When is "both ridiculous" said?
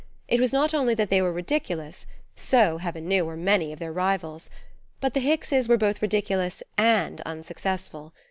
5.77-6.63